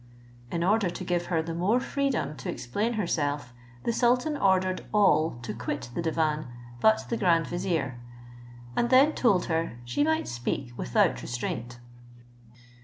[0.51, 3.53] In order to give her the more freedom to explain herself,
[3.83, 6.47] the sultan ordered all to quit the divan
[6.79, 7.99] but the grand vizier,
[8.75, 11.77] and then told her she might speak without restraint.